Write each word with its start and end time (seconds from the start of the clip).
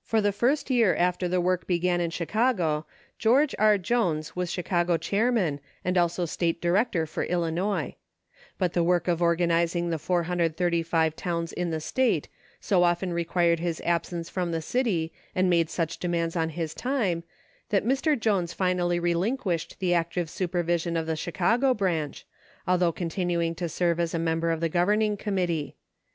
For 0.00 0.22
the 0.22 0.32
first 0.32 0.70
year 0.70 0.96
after 0.96 1.28
the 1.28 1.38
work 1.38 1.66
began 1.66 2.00
in 2.00 2.08
Chicago 2.10 2.86
George 3.18 3.54
R. 3.58 3.76
Jones 3.76 4.34
was 4.34 4.50
Chicago 4.50 4.96
Chairman 4.96 5.60
and 5.84 5.98
also 5.98 6.24
State 6.24 6.62
Director 6.62 7.04
for 7.04 7.24
Illinois. 7.24 7.94
But 8.56 8.72
the 8.72 8.82
work 8.82 9.06
of 9.06 9.20
organizing 9.20 9.90
the 9.90 9.98
435 9.98 11.14
towns 11.14 11.52
in 11.52 11.68
the 11.68 11.82
State 11.82 12.28
so 12.58 12.84
often 12.84 13.12
required 13.12 13.60
his 13.60 13.82
absence 13.84 14.30
from 14.30 14.50
the 14.50 14.62
city 14.62 15.12
and 15.34 15.50
made 15.50 15.68
such 15.68 15.98
demands 15.98 16.36
on 16.36 16.48
his 16.48 16.72
time 16.72 17.22
that 17.68 17.84
Mr. 17.84 18.18
Jones 18.18 18.54
finally 18.54 18.98
relinquished 18.98 19.76
the 19.78 19.92
active 19.92 20.30
supervision 20.30 20.96
of 20.96 21.04
the 21.06 21.16
Chicago 21.16 21.74
branch, 21.74 22.24
although 22.66 22.92
continuing 22.92 23.54
to 23.56 23.68
serve 23.68 24.00
as 24.00 24.14
a 24.14 24.18
mem 24.18 24.40
ber 24.40 24.50
of 24.52 24.60
the 24.60 24.70
Governing 24.70 25.18
Committee. 25.18 25.76